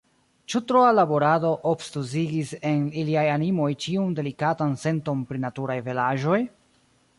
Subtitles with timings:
[0.51, 6.43] Ĉu troa laborado obtuzigis en iliaj animoj ĉiun delikatan senton pri naturaj belaĵoj?